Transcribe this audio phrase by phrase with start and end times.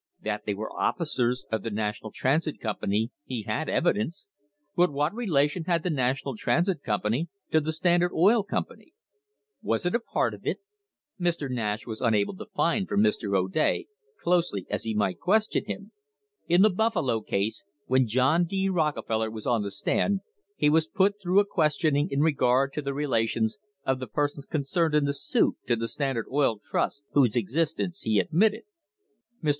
[0.23, 4.29] That they were officers of the National Transit Company he had evidence,
[4.75, 8.93] but what relation had the National Transit Company to the Standard Oil Company?
[9.61, 10.57] Was it a part of it?
[11.19, 11.51] Mr.
[11.51, 13.37] Nash was unable to find from Mr.
[13.37, 13.85] O'Day,
[14.19, 15.91] closely as he might question him.f
[16.49, 18.69] In the Buffalo case, when John D.
[18.69, 20.21] Rockefeller was on the stand,
[20.55, 24.47] he was put through a questioning in regard to the rela tions of the persons
[24.47, 28.63] concerned in the suit to the Standard Oil Trust, whose existence he admitted.
[29.43, 29.49] Mr.